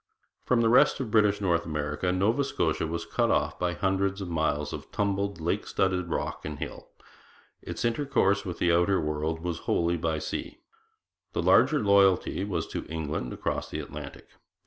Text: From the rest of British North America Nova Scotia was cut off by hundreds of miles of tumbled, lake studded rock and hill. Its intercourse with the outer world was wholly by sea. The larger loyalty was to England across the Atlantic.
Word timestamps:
From 0.45 0.61
the 0.61 0.69
rest 0.69 0.99
of 0.99 1.11
British 1.11 1.39
North 1.41 1.63
America 1.63 2.11
Nova 2.11 2.43
Scotia 2.43 2.87
was 2.87 3.05
cut 3.05 3.29
off 3.29 3.59
by 3.59 3.73
hundreds 3.73 4.19
of 4.19 4.31
miles 4.31 4.73
of 4.73 4.91
tumbled, 4.91 5.39
lake 5.39 5.67
studded 5.67 6.09
rock 6.09 6.43
and 6.43 6.57
hill. 6.57 6.89
Its 7.61 7.85
intercourse 7.85 8.43
with 8.43 8.57
the 8.57 8.73
outer 8.73 8.99
world 8.99 9.41
was 9.41 9.59
wholly 9.69 9.97
by 9.97 10.17
sea. 10.17 10.57
The 11.33 11.43
larger 11.43 11.77
loyalty 11.77 12.43
was 12.43 12.65
to 12.69 12.83
England 12.87 13.31
across 13.31 13.69
the 13.69 13.77
Atlantic. 13.79 14.27